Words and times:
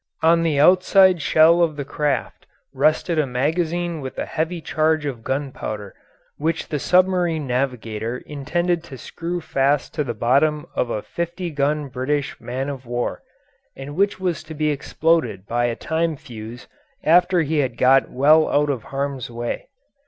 On 0.23 0.41
the 0.41 0.59
outside 0.59 1.21
shell 1.21 1.61
of 1.61 1.75
the 1.75 1.85
craft 1.85 2.47
rested 2.73 3.19
a 3.19 3.27
magazine 3.27 4.01
with 4.01 4.17
a 4.17 4.25
heavy 4.25 4.59
charge 4.59 5.05
of 5.05 5.23
gunpowder 5.23 5.93
which 6.37 6.69
the 6.69 6.79
submarine 6.79 7.45
navigator 7.45 8.17
intended 8.17 8.83
to 8.85 8.97
screw 8.97 9.39
fast 9.41 9.93
to 9.93 10.03
the 10.03 10.15
bottom 10.15 10.65
of 10.73 10.89
a 10.89 11.03
fifty 11.03 11.51
gun 11.51 11.87
British 11.87 12.41
man 12.41 12.67
of 12.67 12.87
war, 12.87 13.21
and 13.75 13.95
which 13.95 14.19
was 14.19 14.41
to 14.41 14.55
be 14.55 14.71
exploded 14.71 15.45
by 15.45 15.65
a 15.65 15.75
time 15.75 16.15
fuse 16.15 16.67
after 17.03 17.43
he 17.43 17.59
had 17.59 17.77
got 17.77 18.09
well 18.09 18.49
out 18.49 18.71
of 18.71 18.85
harm's 18.85 19.29
way. 19.29 19.67